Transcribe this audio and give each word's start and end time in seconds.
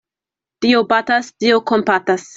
Dio 0.65 0.81
batas, 0.95 1.31
Dio 1.45 1.63
kompatas. 1.73 2.29